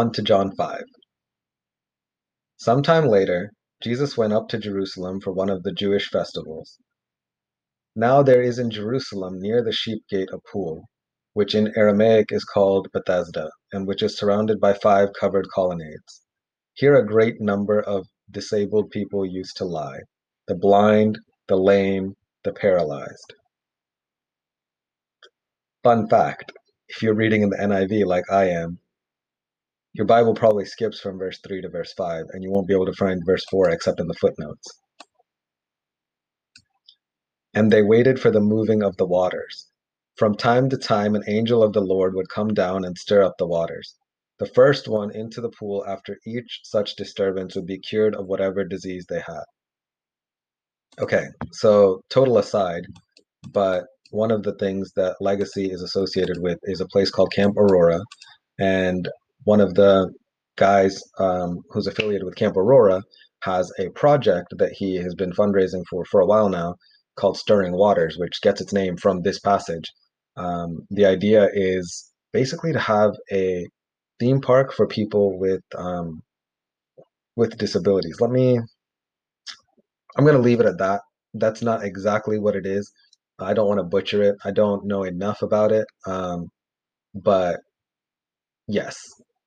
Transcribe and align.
On 0.00 0.10
to 0.12 0.22
John 0.22 0.50
5. 0.56 0.84
Some 2.56 2.82
time 2.82 3.06
later, 3.06 3.52
Jesus 3.82 4.16
went 4.16 4.32
up 4.32 4.48
to 4.48 4.56
Jerusalem 4.56 5.20
for 5.20 5.30
one 5.30 5.50
of 5.50 5.62
the 5.62 5.72
Jewish 5.72 6.08
festivals. 6.08 6.78
Now 7.94 8.22
there 8.22 8.40
is 8.40 8.58
in 8.58 8.70
Jerusalem 8.70 9.38
near 9.38 9.62
the 9.62 9.72
sheep 9.72 10.02
gate 10.08 10.30
a 10.32 10.38
pool, 10.50 10.88
which 11.34 11.54
in 11.54 11.76
Aramaic 11.76 12.32
is 12.32 12.44
called 12.44 12.88
Bethesda, 12.94 13.50
and 13.72 13.86
which 13.86 14.02
is 14.02 14.16
surrounded 14.16 14.58
by 14.58 14.72
five 14.72 15.10
covered 15.20 15.48
colonnades. 15.54 16.22
Here 16.72 16.96
a 16.96 17.06
great 17.06 17.38
number 17.38 17.78
of 17.78 18.06
disabled 18.30 18.88
people 18.88 19.26
used 19.26 19.58
to 19.58 19.66
lie 19.66 20.00
the 20.48 20.54
blind, 20.54 21.18
the 21.46 21.58
lame, 21.58 22.16
the 22.42 22.54
paralyzed. 22.54 23.34
Fun 25.82 26.08
fact 26.08 26.52
if 26.88 27.02
you're 27.02 27.14
reading 27.14 27.42
in 27.42 27.50
the 27.50 27.58
NIV 27.58 28.06
like 28.06 28.24
I 28.30 28.46
am, 28.46 28.78
your 29.92 30.06
Bible 30.06 30.34
probably 30.34 30.64
skips 30.64 31.00
from 31.00 31.18
verse 31.18 31.38
3 31.46 31.62
to 31.62 31.68
verse 31.68 31.92
5, 31.94 32.26
and 32.32 32.42
you 32.42 32.50
won't 32.50 32.68
be 32.68 32.74
able 32.74 32.86
to 32.86 32.92
find 32.92 33.20
verse 33.26 33.44
4 33.50 33.70
except 33.70 34.00
in 34.00 34.06
the 34.06 34.14
footnotes. 34.14 34.66
And 37.54 37.72
they 37.72 37.82
waited 37.82 38.20
for 38.20 38.30
the 38.30 38.40
moving 38.40 38.82
of 38.82 38.96
the 38.96 39.06
waters. 39.06 39.66
From 40.16 40.36
time 40.36 40.68
to 40.68 40.76
time, 40.76 41.14
an 41.14 41.24
angel 41.26 41.62
of 41.62 41.72
the 41.72 41.80
Lord 41.80 42.14
would 42.14 42.28
come 42.28 42.54
down 42.54 42.84
and 42.84 42.96
stir 42.96 43.24
up 43.24 43.34
the 43.38 43.46
waters. 43.46 43.96
The 44.38 44.46
first 44.46 44.86
one 44.86 45.10
into 45.10 45.40
the 45.40 45.50
pool 45.50 45.84
after 45.86 46.18
each 46.26 46.60
such 46.62 46.96
disturbance 46.96 47.56
would 47.56 47.66
be 47.66 47.78
cured 47.78 48.14
of 48.14 48.26
whatever 48.26 48.64
disease 48.64 49.06
they 49.08 49.20
had. 49.20 49.44
Okay, 51.00 51.26
so 51.52 52.00
total 52.10 52.38
aside, 52.38 52.86
but 53.52 53.86
one 54.10 54.30
of 54.30 54.42
the 54.42 54.54
things 54.54 54.92
that 54.96 55.16
Legacy 55.20 55.70
is 55.70 55.82
associated 55.82 56.38
with 56.40 56.58
is 56.64 56.80
a 56.80 56.88
place 56.88 57.10
called 57.10 57.32
Camp 57.32 57.56
Aurora. 57.56 58.00
And 58.58 59.08
one 59.44 59.60
of 59.60 59.74
the 59.74 60.12
guys 60.56 61.02
um, 61.18 61.60
who's 61.70 61.86
affiliated 61.86 62.24
with 62.24 62.36
Camp 62.36 62.56
Aurora 62.56 63.02
has 63.42 63.72
a 63.78 63.88
project 63.90 64.48
that 64.58 64.72
he 64.72 64.96
has 64.96 65.14
been 65.14 65.32
fundraising 65.32 65.82
for 65.88 66.04
for 66.04 66.20
a 66.20 66.26
while 66.26 66.48
now 66.48 66.74
called 67.16 67.36
Stirring 67.36 67.72
Waters, 67.72 68.16
which 68.18 68.40
gets 68.42 68.60
its 68.60 68.72
name 68.72 68.96
from 68.96 69.22
this 69.22 69.38
passage. 69.40 69.84
Um, 70.36 70.86
the 70.90 71.06
idea 71.06 71.48
is 71.52 72.10
basically 72.32 72.72
to 72.72 72.78
have 72.78 73.12
a 73.32 73.66
theme 74.18 74.40
park 74.40 74.72
for 74.72 74.86
people 74.86 75.38
with 75.38 75.62
um, 75.76 76.22
with 77.36 77.58
disabilities. 77.58 78.20
Let 78.20 78.30
me. 78.30 78.58
I'm 80.16 80.24
going 80.24 80.36
to 80.36 80.42
leave 80.42 80.60
it 80.60 80.66
at 80.66 80.78
that. 80.78 81.00
That's 81.34 81.62
not 81.62 81.84
exactly 81.84 82.38
what 82.38 82.56
it 82.56 82.66
is. 82.66 82.90
I 83.38 83.54
don't 83.54 83.68
want 83.68 83.78
to 83.78 83.84
butcher 83.84 84.22
it. 84.22 84.36
I 84.44 84.50
don't 84.50 84.84
know 84.84 85.04
enough 85.04 85.42
about 85.42 85.72
it. 85.72 85.86
Um, 86.06 86.48
but 87.14 87.60
yes, 88.66 88.98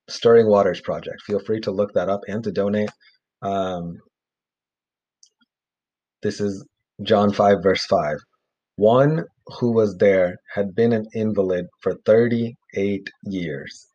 Stirring 0.09 0.47
Waters 0.47 0.81
Project. 0.81 1.21
Feel 1.21 1.39
free 1.39 1.59
to 1.61 1.71
look 1.71 1.93
that 1.93 2.09
up 2.09 2.21
and 2.27 2.43
to 2.43 2.51
donate. 2.51 2.89
Um, 3.41 3.97
this 6.21 6.39
is 6.39 6.65
John 7.01 7.31
5, 7.31 7.57
verse 7.61 7.85
5. 7.85 8.17
One 8.75 9.25
who 9.59 9.71
was 9.71 9.97
there 9.97 10.37
had 10.53 10.75
been 10.75 10.93
an 10.93 11.05
invalid 11.13 11.67
for 11.81 11.95
38 12.05 13.09
years. 13.25 13.87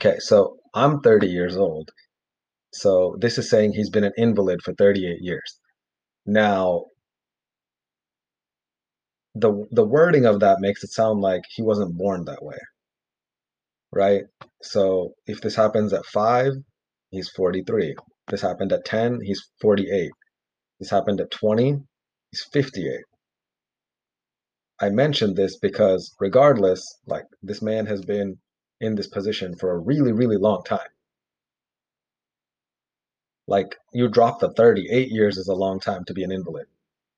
Okay, 0.00 0.18
so 0.18 0.56
I'm 0.74 1.00
30 1.00 1.28
years 1.28 1.56
old. 1.56 1.90
So 2.72 3.16
this 3.20 3.38
is 3.38 3.48
saying 3.48 3.72
he's 3.72 3.90
been 3.90 4.04
an 4.04 4.12
invalid 4.16 4.60
for 4.62 4.74
38 4.74 5.18
years. 5.20 5.60
Now, 6.26 6.86
the 9.36 9.66
the 9.72 9.84
wording 9.84 10.26
of 10.26 10.40
that 10.40 10.60
makes 10.60 10.84
it 10.84 10.90
sound 10.92 11.20
like 11.20 11.42
he 11.50 11.62
wasn't 11.62 11.96
born 11.96 12.24
that 12.24 12.42
way 12.42 12.56
right? 13.94 14.24
So 14.62 15.14
if 15.26 15.40
this 15.40 15.56
happens 15.56 15.92
at 15.92 16.06
5 16.06 16.52
he's 17.10 17.28
43 17.30 17.94
this 18.28 18.42
happened 18.42 18.72
at 18.72 18.84
10 18.84 19.20
he's 19.22 19.48
48 19.60 20.10
this 20.80 20.90
happened 20.90 21.20
at 21.20 21.30
20 21.30 21.78
he's 22.30 22.44
58 22.52 23.00
i 24.80 24.88
mentioned 24.88 25.36
this 25.36 25.56
because 25.58 26.12
regardless 26.18 26.82
like 27.06 27.24
this 27.42 27.62
man 27.62 27.86
has 27.86 28.00
been 28.02 28.38
in 28.80 28.94
this 28.94 29.06
position 29.08 29.56
for 29.56 29.70
a 29.72 29.78
really 29.78 30.12
really 30.12 30.36
long 30.36 30.62
time. 30.64 30.92
Like 33.46 33.76
you 33.92 34.08
drop 34.08 34.40
the 34.40 34.52
38 34.52 35.10
years 35.10 35.36
is 35.36 35.48
a 35.48 35.54
long 35.54 35.80
time 35.80 36.04
to 36.06 36.14
be 36.14 36.24
an 36.24 36.32
invalid. 36.32 36.66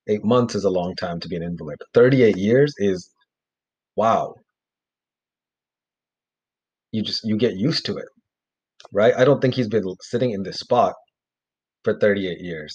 Eight 0.07 0.23
months 0.23 0.55
is 0.55 0.65
a 0.65 0.69
long 0.69 0.95
time 0.95 1.19
to 1.21 1.27
be 1.27 1.35
an 1.35 1.43
invalid. 1.43 1.81
38 1.93 2.37
years 2.37 2.73
is 2.77 3.09
wow. 3.95 4.35
You 6.91 7.03
just 7.03 7.21
you 7.23 7.37
get 7.37 7.55
used 7.55 7.85
to 7.85 7.97
it. 7.97 8.07
Right? 8.91 9.13
I 9.15 9.25
don't 9.25 9.41
think 9.41 9.55
he's 9.55 9.67
been 9.67 9.83
sitting 10.01 10.31
in 10.31 10.43
this 10.43 10.57
spot 10.57 10.93
for 11.83 11.97
38 11.99 12.39
years. 12.41 12.73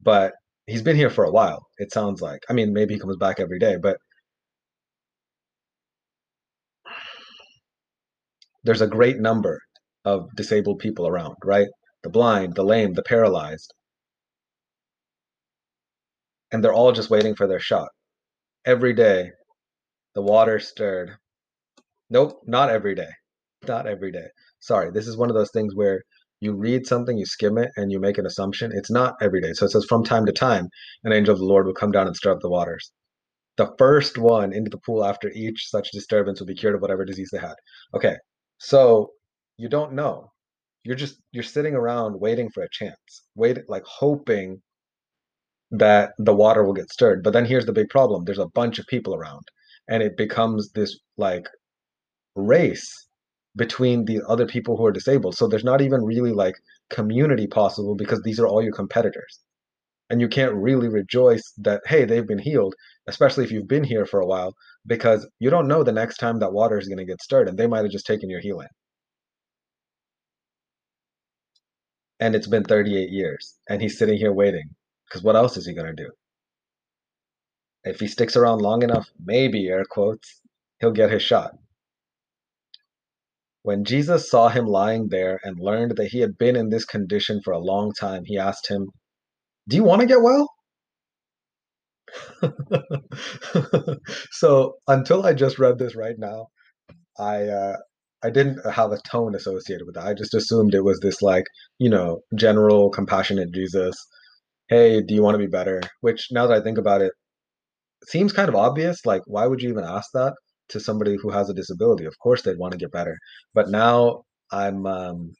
But 0.00 0.32
he's 0.66 0.82
been 0.82 0.96
here 0.96 1.10
for 1.10 1.24
a 1.24 1.30
while, 1.30 1.66
it 1.78 1.92
sounds 1.92 2.20
like. 2.20 2.40
I 2.48 2.52
mean, 2.52 2.72
maybe 2.72 2.94
he 2.94 3.00
comes 3.00 3.16
back 3.16 3.40
every 3.40 3.58
day, 3.58 3.76
but 3.80 3.96
there's 8.64 8.80
a 8.80 8.86
great 8.86 9.18
number 9.20 9.60
of 10.04 10.28
disabled 10.36 10.78
people 10.78 11.06
around, 11.06 11.36
right? 11.44 11.68
The 12.02 12.10
blind, 12.10 12.54
the 12.54 12.64
lame, 12.64 12.94
the 12.94 13.02
paralyzed 13.02 13.72
and 16.54 16.62
they're 16.62 16.72
all 16.72 16.92
just 16.92 17.10
waiting 17.10 17.34
for 17.34 17.48
their 17.48 17.58
shot. 17.58 17.88
Every 18.64 18.92
day, 18.92 19.32
the 20.14 20.22
water 20.22 20.60
stirred. 20.60 21.16
Nope, 22.10 22.40
not 22.46 22.70
every 22.70 22.94
day. 22.94 23.10
Not 23.66 23.86
every 23.86 24.12
day. 24.12 24.26
Sorry, 24.60 24.90
this 24.90 25.06
is 25.06 25.16
one 25.16 25.30
of 25.30 25.36
those 25.36 25.50
things 25.52 25.74
where 25.74 26.02
you 26.40 26.52
read 26.54 26.86
something, 26.86 27.16
you 27.16 27.26
skim 27.26 27.58
it, 27.58 27.70
and 27.76 27.90
you 27.90 27.98
make 27.98 28.18
an 28.18 28.26
assumption. 28.26 28.70
It's 28.74 28.90
not 28.90 29.14
every 29.22 29.40
day. 29.40 29.52
So 29.54 29.66
it 29.66 29.70
says, 29.70 29.86
from 29.88 30.04
time 30.04 30.26
to 30.26 30.32
time, 30.32 30.68
an 31.04 31.12
angel 31.12 31.32
of 31.32 31.38
the 31.38 31.46
Lord 31.46 31.66
will 31.66 31.74
come 31.74 31.92
down 31.92 32.06
and 32.06 32.14
stir 32.14 32.32
up 32.32 32.40
the 32.40 32.50
waters. 32.50 32.92
The 33.56 33.72
first 33.78 34.18
one 34.18 34.52
into 34.52 34.68
the 34.70 34.78
pool 34.78 35.04
after 35.04 35.30
each 35.30 35.70
such 35.70 35.92
disturbance 35.92 36.40
will 36.40 36.46
be 36.46 36.56
cured 36.56 36.74
of 36.74 36.82
whatever 36.82 37.04
disease 37.04 37.30
they 37.32 37.38
had. 37.38 37.54
Okay, 37.94 38.16
so 38.58 39.12
you 39.56 39.68
don't 39.68 39.92
know. 39.92 40.32
You're 40.82 40.96
just 40.96 41.16
you're 41.32 41.44
sitting 41.44 41.74
around 41.74 42.20
waiting 42.20 42.50
for 42.50 42.62
a 42.62 42.68
chance, 42.70 43.22
wait 43.36 43.58
like 43.68 43.84
hoping 43.86 44.60
that 45.70 46.12
the 46.18 46.34
water 46.34 46.64
will 46.64 46.74
get 46.74 46.92
stirred. 46.92 47.22
But 47.22 47.32
then 47.32 47.46
here's 47.46 47.66
the 47.66 47.72
big 47.72 47.88
problem 47.88 48.24
there's 48.24 48.38
a 48.38 48.48
bunch 48.48 48.78
of 48.78 48.86
people 48.86 49.14
around, 49.14 49.48
and 49.88 50.02
it 50.02 50.16
becomes 50.16 50.70
this 50.72 50.98
like 51.16 51.48
race 52.34 53.06
between 53.56 54.04
the 54.04 54.20
other 54.28 54.46
people 54.46 54.76
who 54.76 54.84
are 54.86 54.92
disabled. 54.92 55.36
So 55.36 55.46
there's 55.46 55.64
not 55.64 55.80
even 55.80 56.04
really 56.04 56.32
like 56.32 56.56
community 56.90 57.46
possible 57.46 57.94
because 57.94 58.20
these 58.22 58.40
are 58.40 58.46
all 58.46 58.62
your 58.62 58.72
competitors. 58.72 59.40
And 60.10 60.20
you 60.20 60.28
can't 60.28 60.54
really 60.54 60.88
rejoice 60.88 61.52
that, 61.58 61.80
hey, 61.86 62.04
they've 62.04 62.26
been 62.26 62.38
healed, 62.38 62.74
especially 63.06 63.44
if 63.44 63.50
you've 63.50 63.68
been 63.68 63.84
here 63.84 64.04
for 64.04 64.20
a 64.20 64.26
while, 64.26 64.54
because 64.86 65.26
you 65.38 65.50
don't 65.50 65.68
know 65.68 65.82
the 65.82 65.92
next 65.92 66.18
time 66.18 66.38
that 66.40 66.52
water 66.52 66.78
is 66.78 66.88
going 66.88 66.98
to 66.98 67.06
get 67.06 67.22
stirred, 67.22 67.48
and 67.48 67.56
they 67.56 67.66
might 67.66 67.84
have 67.84 67.90
just 67.90 68.06
taken 68.06 68.28
your 68.28 68.40
healing. 68.40 68.68
And 72.20 72.34
it's 72.34 72.46
been 72.46 72.64
38 72.64 73.10
years, 73.10 73.54
and 73.68 73.80
he's 73.80 73.98
sitting 73.98 74.18
here 74.18 74.32
waiting 74.32 74.68
because 75.08 75.22
what 75.22 75.36
else 75.36 75.56
is 75.56 75.66
he 75.66 75.74
going 75.74 75.94
to 75.94 76.04
do? 76.04 76.10
If 77.84 78.00
he 78.00 78.06
sticks 78.06 78.36
around 78.36 78.60
long 78.60 78.82
enough, 78.82 79.08
maybe, 79.24 79.68
air 79.68 79.84
quotes, 79.84 80.40
he'll 80.80 80.92
get 80.92 81.10
his 81.10 81.22
shot. 81.22 81.52
When 83.64 83.84
Jesus 83.84 84.30
saw 84.30 84.48
him 84.48 84.66
lying 84.66 85.08
there 85.08 85.40
and 85.42 85.58
learned 85.58 85.96
that 85.96 86.08
he 86.08 86.20
had 86.20 86.38
been 86.38 86.56
in 86.56 86.68
this 86.68 86.84
condition 86.84 87.40
for 87.44 87.52
a 87.52 87.58
long 87.58 87.92
time, 87.98 88.22
he 88.24 88.38
asked 88.38 88.68
him, 88.68 88.90
Do 89.68 89.76
you 89.76 89.84
want 89.84 90.02
to 90.02 90.06
get 90.06 90.22
well? 90.22 90.48
so 94.32 94.74
until 94.86 95.26
I 95.26 95.34
just 95.34 95.58
read 95.58 95.78
this 95.78 95.96
right 95.96 96.16
now, 96.18 96.46
I 97.18 97.44
uh, 97.48 97.76
I 98.22 98.30
didn't 98.30 98.60
have 98.70 98.92
a 98.92 99.00
tone 99.10 99.34
associated 99.34 99.86
with 99.86 99.96
that. 99.96 100.06
I 100.06 100.14
just 100.14 100.34
assumed 100.34 100.74
it 100.74 100.84
was 100.84 101.00
this 101.00 101.22
like 101.22 101.44
you 101.78 101.90
know 101.90 102.20
general 102.36 102.90
compassionate 102.90 103.52
Jesus 103.52 103.96
hey, 104.68 105.02
do 105.02 105.14
you 105.14 105.22
want 105.22 105.34
to 105.34 105.38
be 105.38 105.46
better? 105.46 105.82
Which 106.00 106.28
now 106.30 106.46
that 106.46 106.56
I 106.56 106.62
think 106.62 106.78
about 106.78 107.02
it, 107.02 107.12
seems 108.06 108.32
kind 108.32 108.48
of 108.48 108.54
obvious. 108.54 109.04
Like, 109.06 109.22
why 109.26 109.46
would 109.46 109.62
you 109.62 109.70
even 109.70 109.84
ask 109.84 110.08
that 110.14 110.34
to 110.70 110.80
somebody 110.80 111.16
who 111.20 111.30
has 111.30 111.50
a 111.50 111.54
disability? 111.54 112.04
Of 112.06 112.18
course, 112.18 112.42
they'd 112.42 112.58
want 112.58 112.72
to 112.72 112.78
get 112.78 112.92
better. 112.92 113.18
But 113.54 113.70
now 113.70 114.22
I'm 114.52 114.86
um, 114.86 115.34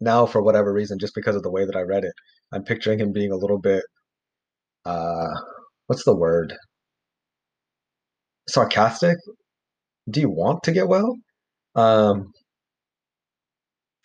now 0.00 0.26
for 0.26 0.42
whatever 0.42 0.72
reason, 0.72 0.98
just 0.98 1.14
because 1.14 1.36
of 1.36 1.42
the 1.42 1.50
way 1.50 1.64
that 1.66 1.76
I 1.76 1.82
read 1.82 2.04
it, 2.04 2.12
I'm 2.52 2.64
picturing 2.64 3.00
him 3.00 3.12
being 3.12 3.32
a 3.32 3.36
little 3.36 3.58
bit 3.60 3.84
uh, 4.86 5.28
what's 5.86 6.04
the 6.04 6.16
word? 6.16 6.54
Sarcastic. 8.48 9.16
Do 10.10 10.20
you 10.20 10.30
want 10.30 10.64
to 10.64 10.72
get 10.72 10.88
well? 10.88 11.16
Um, 11.74 12.32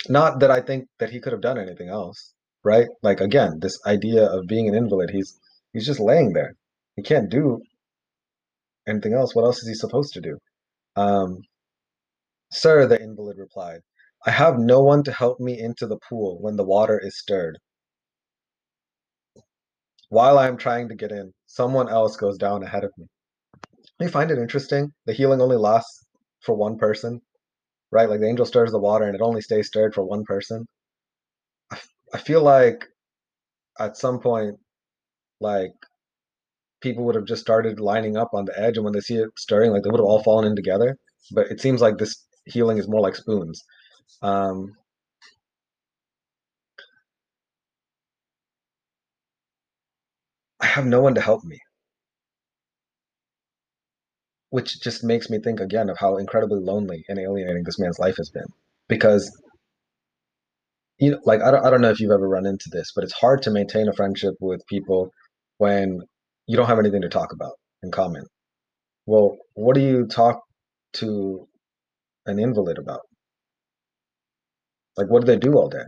not 0.09 0.39
that 0.41 0.51
I 0.51 0.61
think 0.61 0.87
that 0.99 1.11
he 1.11 1.19
could 1.19 1.33
have 1.33 1.41
done 1.41 1.57
anything 1.57 1.89
else 1.89 2.33
right? 2.63 2.87
Like 3.01 3.21
again, 3.21 3.59
this 3.61 3.79
idea 3.85 4.25
of 4.25 4.47
being 4.47 4.67
an 4.67 4.75
invalid, 4.75 5.09
he's 5.11 5.39
he's 5.73 5.85
just 5.85 5.99
laying 5.99 6.33
there. 6.33 6.55
He 6.95 7.03
can't 7.03 7.29
do 7.29 7.61
anything 8.89 9.13
else. 9.13 9.35
What 9.35 9.45
else 9.45 9.61
is 9.61 9.67
he 9.67 9.73
supposed 9.75 10.13
to 10.13 10.21
do? 10.21 10.37
Um, 10.95 11.41
Sir, 12.51 12.87
the 12.87 12.99
invalid 13.01 13.37
replied, 13.37 13.81
I 14.25 14.31
have 14.31 14.57
no 14.57 14.81
one 14.81 15.03
to 15.03 15.11
help 15.11 15.39
me 15.39 15.59
into 15.59 15.87
the 15.87 15.99
pool 16.09 16.39
when 16.41 16.55
the 16.55 16.65
water 16.65 16.99
is 16.99 17.19
stirred. 17.19 17.59
While 20.09 20.39
I 20.39 20.47
am 20.47 20.57
trying 20.57 20.89
to 20.89 20.95
get 20.95 21.11
in, 21.11 21.33
someone 21.45 21.87
else 21.87 22.17
goes 22.17 22.37
down 22.37 22.63
ahead 22.63 22.83
of 22.83 22.91
me. 22.97 23.05
You 23.99 24.09
find 24.09 24.31
it 24.31 24.39
interesting? 24.39 24.91
The 25.05 25.13
healing 25.13 25.41
only 25.41 25.57
lasts 25.57 26.05
for 26.41 26.55
one 26.55 26.77
person, 26.77 27.21
right? 27.91 28.09
Like 28.09 28.19
the 28.19 28.27
angel 28.27 28.45
stirs 28.45 28.71
the 28.71 28.79
water 28.79 29.05
and 29.05 29.15
it 29.15 29.21
only 29.21 29.41
stays 29.41 29.67
stirred 29.67 29.93
for 29.93 30.03
one 30.03 30.23
person. 30.23 30.65
I, 31.71 31.77
I 32.13 32.17
feel 32.17 32.41
like 32.41 32.87
at 33.77 33.97
some 33.97 34.19
point, 34.19 34.57
like 35.39 35.73
people 36.81 37.03
would 37.05 37.15
have 37.15 37.25
just 37.25 37.41
started 37.41 37.79
lining 37.79 38.17
up 38.17 38.29
on 38.33 38.45
the 38.45 38.59
edge, 38.59 38.77
and 38.77 38.83
when 38.83 38.93
they 38.93 39.01
see 39.01 39.15
it 39.17 39.29
stirring, 39.37 39.71
like 39.71 39.83
they 39.83 39.89
would 39.89 39.99
have 39.99 40.05
all 40.07 40.23
fallen 40.23 40.45
in 40.45 40.55
together. 40.55 40.97
But 41.31 41.47
it 41.51 41.61
seems 41.61 41.81
like 41.81 41.97
this 41.97 42.25
healing 42.45 42.77
is 42.77 42.87
more 42.87 43.01
like 43.01 43.15
spoons. 43.15 43.63
Um, 44.21 44.73
I 50.61 50.67
have 50.67 50.85
no 50.85 51.01
one 51.01 51.15
to 51.15 51.21
help 51.21 51.43
me, 51.43 51.59
which 54.51 54.79
just 54.81 55.03
makes 55.03 55.29
me 55.29 55.39
think 55.39 55.59
again 55.59 55.89
of 55.89 55.97
how 55.97 56.17
incredibly 56.17 56.59
lonely 56.61 57.03
and 57.09 57.19
alienating 57.19 57.63
this 57.63 57.79
man's 57.79 57.99
life 57.99 58.17
has 58.17 58.29
been. 58.29 58.47
Because 58.87 59.29
you 60.99 61.11
know, 61.11 61.19
like 61.25 61.41
I 61.41 61.51
don't, 61.51 61.65
I 61.65 61.69
don't 61.69 61.81
know 61.81 61.89
if 61.89 61.99
you've 61.99 62.11
ever 62.11 62.27
run 62.27 62.45
into 62.45 62.69
this, 62.71 62.91
but 62.93 63.03
it's 63.03 63.13
hard 63.13 63.41
to 63.43 63.51
maintain 63.51 63.87
a 63.87 63.93
friendship 63.93 64.35
with 64.39 64.65
people 64.67 65.11
when 65.57 66.01
you 66.49 66.57
don't 66.57 66.65
have 66.67 66.79
anything 66.79 67.03
to 67.03 67.09
talk 67.09 67.31
about 67.31 67.53
in 67.83 67.91
common. 67.91 68.25
Well, 69.05 69.37
what 69.53 69.75
do 69.75 69.81
you 69.81 70.07
talk 70.07 70.41
to 70.93 71.47
an 72.25 72.39
invalid 72.39 72.79
about? 72.79 73.01
Like, 74.97 75.09
what 75.11 75.21
do 75.21 75.27
they 75.27 75.37
do 75.37 75.53
all 75.53 75.69
day? 75.69 75.83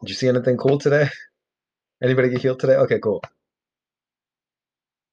Did 0.00 0.08
you 0.08 0.16
see 0.16 0.26
anything 0.28 0.56
cool 0.56 0.78
today? 0.78 1.08
Anybody 2.02 2.30
get 2.30 2.42
healed 2.42 2.58
today? 2.58 2.74
Okay, 2.74 2.98
cool. 2.98 3.22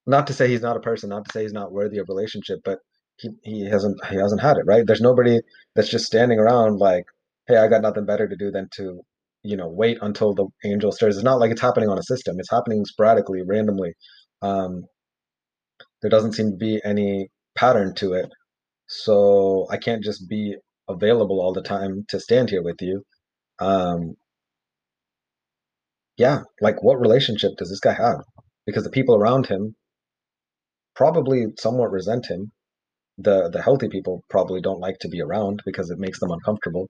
Not 0.08 0.26
to 0.28 0.34
say 0.34 0.48
he's 0.48 0.64
not 0.64 0.78
a 0.78 0.80
person, 0.82 1.10
not 1.10 1.26
to 1.26 1.32
say 1.32 1.44
he's 1.44 1.54
not 1.54 1.72
worthy 1.72 2.00
of 2.00 2.10
relationship, 2.10 2.62
but 2.66 2.80
he, 3.18 3.30
he 3.44 3.66
hasn't 3.70 4.04
he 4.08 4.16
hasn't 4.16 4.42
had 4.42 4.58
it, 4.58 4.66
right? 4.66 4.86
There's 4.88 5.02
nobody 5.02 5.40
that's 5.76 5.90
just 5.90 6.06
standing 6.06 6.40
around 6.40 6.80
like, 6.80 7.06
hey, 7.48 7.58
I 7.58 7.68
got 7.68 7.84
nothing 7.84 8.06
better 8.06 8.28
to 8.28 8.36
do 8.36 8.50
than 8.50 8.70
to, 8.78 9.02
you 9.48 9.58
know, 9.58 9.70
wait 9.70 9.98
until 10.02 10.34
the 10.34 10.48
angel 10.66 10.92
stirs. 10.92 11.16
It's 11.18 11.24
not 11.24 11.40
like 11.40 11.52
it's 11.52 11.62
happening 11.62 11.90
on 11.90 11.98
a 11.98 12.04
system. 12.04 12.36
It's 12.40 12.52
happening 12.52 12.86
sporadically, 12.86 13.42
randomly. 13.46 13.94
Um, 14.42 14.84
there 16.02 16.10
doesn't 16.12 16.34
seem 16.34 16.52
to 16.52 16.58
be 16.58 16.82
any 16.84 17.30
pattern 17.56 17.96
to 17.96 18.14
it. 18.14 18.30
So 18.88 19.68
I 19.72 19.78
can't 19.78 20.04
just 20.04 20.30
be 20.30 20.56
available 20.90 21.42
all 21.42 21.54
the 21.54 21.62
time 21.62 22.06
to 22.10 22.20
stand 22.20 22.50
here 22.50 22.64
with 22.64 22.78
you. 22.82 23.04
Um, 23.60 24.16
yeah, 26.18 26.42
like 26.62 26.84
what 26.84 27.00
relationship 27.00 27.52
does 27.58 27.70
this 27.70 27.80
guy 27.80 27.94
have? 27.94 28.22
Because 28.66 28.84
the 28.84 28.90
people 28.90 29.16
around 29.16 29.48
him 29.48 29.76
probably 30.96 31.46
somewhat 31.60 31.92
resent 31.92 32.28
him. 32.28 32.52
The 33.18 33.50
the 33.50 33.62
healthy 33.62 33.90
people 33.90 34.24
probably 34.30 34.62
don't 34.62 34.80
like 34.80 34.98
to 35.02 35.10
be 35.10 35.22
around 35.22 35.62
because 35.66 35.90
it 35.90 36.00
makes 36.00 36.20
them 36.20 36.32
uncomfortable. 36.32 36.90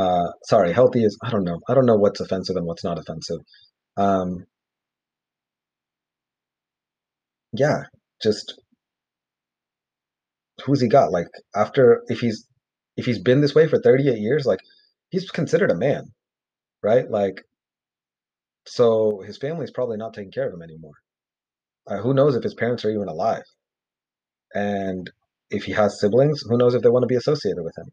Uh, 0.00 0.32
sorry, 0.44 0.72
healthy 0.72 1.04
is 1.04 1.18
I 1.22 1.30
don't 1.30 1.44
know. 1.44 1.60
I 1.68 1.74
don't 1.74 1.86
know 1.86 1.96
what's 1.96 2.20
offensive 2.20 2.56
and 2.56 2.66
what's 2.66 2.84
not 2.84 2.98
offensive. 2.98 3.40
Um, 3.96 4.46
yeah, 7.52 7.84
just 8.22 8.54
who's 10.64 10.80
he 10.80 10.88
got? 10.88 11.10
Like 11.12 11.26
after 11.54 12.02
if 12.08 12.20
he's 12.20 12.46
if 12.96 13.06
he's 13.06 13.18
been 13.20 13.40
this 13.40 13.54
way 13.54 13.66
for 13.68 13.78
38 13.80 14.18
years, 14.18 14.46
like 14.46 14.60
he's 15.10 15.30
considered 15.30 15.70
a 15.70 15.76
man, 15.76 16.04
right? 16.82 17.10
Like 17.10 17.42
so 18.66 19.20
his 19.20 19.36
family's 19.36 19.70
probably 19.70 19.98
not 19.98 20.14
taking 20.14 20.32
care 20.32 20.48
of 20.48 20.54
him 20.54 20.62
anymore. 20.62 20.94
Uh, 21.86 21.98
who 21.98 22.14
knows 22.14 22.36
if 22.36 22.42
his 22.44 22.54
parents 22.54 22.84
are 22.84 22.90
even 22.90 23.08
alive? 23.08 23.44
And 24.54 25.10
if 25.50 25.64
he 25.64 25.72
has 25.72 25.98
siblings, 26.00 26.42
who 26.42 26.56
knows 26.56 26.74
if 26.76 26.82
they 26.82 26.88
want 26.88 27.02
to 27.02 27.08
be 27.08 27.16
associated 27.16 27.64
with 27.64 27.76
him? 27.76 27.90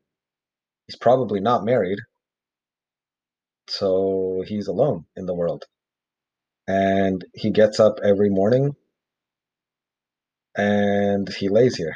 He's 0.88 0.98
probably 0.98 1.40
not 1.42 1.66
married, 1.66 2.00
so 3.68 4.44
he's 4.48 4.68
alone 4.68 5.06
in 5.16 5.26
the 5.26 5.34
world. 5.34 5.66
And 6.68 7.24
he 7.34 7.52
gets 7.52 7.80
up 7.80 8.00
every 8.04 8.30
morning 8.30 8.76
and 10.56 11.28
he 11.38 11.50
lays 11.50 11.76
here. 11.76 11.96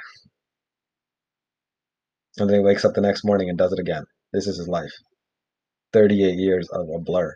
And 2.38 2.49
then 2.49 2.59
he 2.59 2.63
wakes 2.63 2.85
up 2.85 2.93
the 2.93 3.01
next 3.01 3.25
morning 3.25 3.49
and 3.49 3.57
does 3.57 3.73
it 3.73 3.79
again. 3.79 4.03
This 4.33 4.47
is 4.47 4.57
his 4.57 4.67
life. 4.67 4.91
38 5.93 6.38
years 6.38 6.69
of 6.71 6.88
a 6.93 6.99
blur. 6.99 7.35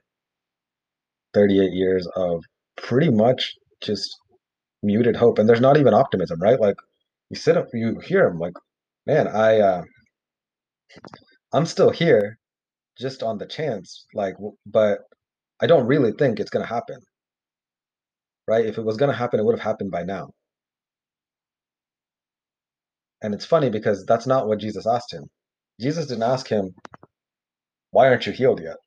38 1.34 1.74
years 1.74 2.08
of 2.16 2.42
pretty 2.78 3.12
much 3.12 3.54
just 3.82 4.10
muted 4.82 5.16
hope. 5.16 5.40
And 5.40 5.48
there's 5.48 5.62
not 5.62 5.78
even 5.78 5.94
optimism, 5.94 6.40
right? 6.40 6.60
Like 6.60 6.78
you 7.30 7.36
sit 7.36 7.58
up, 7.58 7.68
you 7.74 8.00
hear 8.00 8.28
him 8.28 8.40
like, 8.40 8.54
man, 9.06 9.28
I, 9.28 9.60
uh, 9.60 9.82
I'm 11.54 11.66
still 11.66 11.90
here 11.92 12.38
just 13.00 13.24
on 13.24 13.38
the 13.38 13.46
chance, 13.48 14.06
like, 14.14 14.36
but 14.66 15.00
I 15.62 15.68
don't 15.68 15.88
really 15.88 16.12
think 16.14 16.40
it's 16.40 16.50
going 16.52 16.66
to 16.66 16.74
happen, 16.74 17.00
right? 18.48 18.66
If 18.66 18.78
it 18.78 18.86
was 18.86 18.98
going 18.98 19.12
to 19.12 19.18
happen, 19.18 19.40
it 19.40 19.46
would 19.46 19.58
have 19.58 19.66
happened 19.66 19.92
by 19.92 20.04
now. 20.04 20.32
And 23.22 23.34
it's 23.34 23.46
funny 23.46 23.70
because 23.70 24.06
that's 24.06 24.28
not 24.28 24.48
what 24.48 24.60
Jesus 24.60 24.88
asked 24.88 25.14
him. 25.14 25.26
Jesus 25.82 26.08
didn't 26.08 26.24
ask 26.24 26.48
him, 26.48 26.74
why 27.92 28.10
aren't 28.10 28.26
you 28.28 28.34
healed 28.34 28.62
yet? 28.62 28.78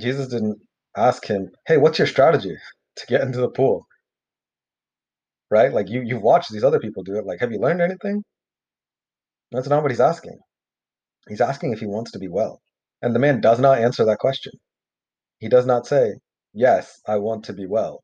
Jesus 0.00 0.28
didn't 0.28 0.58
ask 0.96 1.26
him, 1.26 1.50
hey, 1.66 1.78
what's 1.78 1.98
your 1.98 2.08
strategy 2.08 2.56
to 2.96 3.06
get 3.06 3.22
into 3.22 3.40
the 3.40 3.50
pool? 3.50 3.86
Right? 5.50 5.72
Like 5.72 5.88
you, 5.90 6.02
you've 6.02 6.22
watched 6.22 6.52
these 6.52 6.64
other 6.64 6.80
people 6.80 7.02
do 7.02 7.16
it. 7.16 7.26
Like, 7.26 7.40
have 7.40 7.52
you 7.52 7.58
learned 7.60 7.82
anything? 7.82 8.22
That's 9.52 9.68
not 9.68 9.82
what 9.82 9.92
he's 9.92 10.00
asking. 10.00 10.38
He's 11.28 11.40
asking 11.40 11.72
if 11.72 11.80
he 11.80 11.86
wants 11.86 12.12
to 12.12 12.18
be 12.18 12.28
well. 12.28 12.60
And 13.02 13.14
the 13.14 13.20
man 13.20 13.40
does 13.40 13.60
not 13.60 13.78
answer 13.78 14.04
that 14.06 14.18
question. 14.18 14.52
He 15.38 15.48
does 15.48 15.66
not 15.66 15.86
say, 15.86 16.14
Yes, 16.54 17.00
I 17.06 17.18
want 17.18 17.44
to 17.46 17.52
be 17.52 17.66
well. 17.66 18.02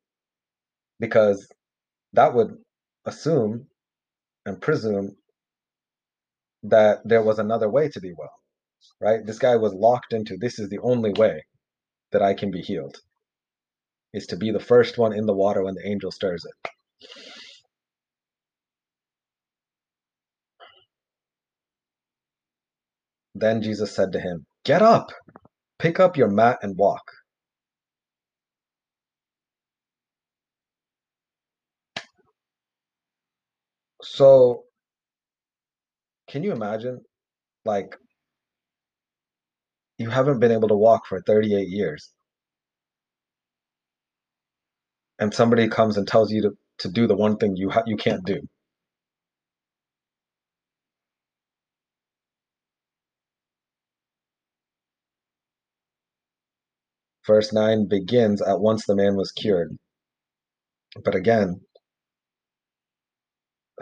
Because 1.00 1.49
that 2.14 2.35
would 2.35 2.57
assume 3.07 3.67
and 4.47 4.61
presume 4.61 5.17
that 6.64 7.00
there 7.05 7.23
was 7.23 7.38
another 7.38 7.71
way 7.71 7.88
to 7.88 8.00
be 8.00 8.12
well, 8.19 8.33
right? 9.00 9.25
This 9.25 9.38
guy 9.38 9.57
was 9.57 9.73
locked 9.75 10.12
into 10.12 10.37
this 10.37 10.59
is 10.59 10.69
the 10.69 10.81
only 10.81 11.12
way 11.12 11.45
that 12.12 12.23
I 12.23 12.35
can 12.35 12.50
be 12.50 12.62
healed, 12.62 12.97
is 14.12 14.26
to 14.28 14.37
be 14.37 14.50
the 14.50 14.61
first 14.61 14.99
one 14.99 15.12
in 15.12 15.26
the 15.26 15.35
water 15.35 15.62
when 15.62 15.75
the 15.75 15.87
angel 15.87 16.11
stirs 16.11 16.45
it. 16.45 16.71
Then 23.40 23.62
Jesus 23.62 23.95
said 23.95 24.12
to 24.12 24.21
him, 24.21 24.47
Get 24.64 24.83
up, 24.83 25.11
pick 25.78 26.00
up 26.00 26.16
your 26.16 26.28
mat 26.30 26.59
and 26.62 26.76
walk. 26.78 27.02
So, 34.02 34.64
can 36.30 36.42
you 36.45 36.52
imagine? 36.52 37.00
Like, 37.64 37.97
you 39.99 40.11
haven't 40.11 40.40
been 40.40 40.52
able 40.52 40.68
to 40.68 40.76
walk 40.76 41.07
for 41.09 41.21
38 41.23 41.68
years, 41.68 42.11
and 45.21 45.35
somebody 45.35 45.68
comes 45.68 45.97
and 45.99 46.09
tells 46.09 46.33
you 46.33 46.42
to, 46.42 46.50
to 46.80 46.88
do 46.90 47.07
the 47.07 47.16
one 47.16 47.37
thing 47.38 47.57
you 47.57 47.71
ha- 47.71 47.85
you 47.87 47.97
can't 47.97 48.25
do. 48.25 48.40
Verse 57.28 57.52
9 57.52 57.88
begins 57.88 58.40
at 58.40 58.58
once 58.58 58.87
the 58.87 58.97
man 58.97 59.14
was 59.14 59.32
cured. 59.32 59.76
But 61.04 61.14
again, 61.14 61.61